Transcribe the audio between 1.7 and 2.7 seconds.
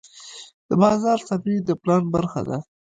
پلان برخه ده.